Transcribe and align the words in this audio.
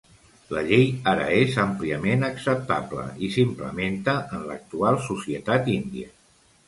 La 0.53 0.61
llei 0.67 0.85
ara 1.11 1.27
és 1.41 1.57
àmpliament 1.63 2.27
acceptable 2.29 3.05
i 3.27 3.29
s'implementa 3.35 4.17
en 4.39 4.49
l'actual 4.53 4.99
societat 5.11 5.71
índia. 5.79 6.11